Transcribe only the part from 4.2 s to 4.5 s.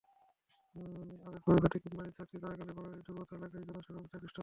হন।